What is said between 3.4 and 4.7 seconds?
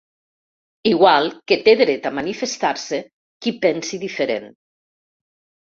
qui pensi diferent.